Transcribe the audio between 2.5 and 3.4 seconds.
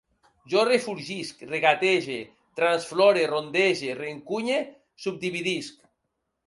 transflore,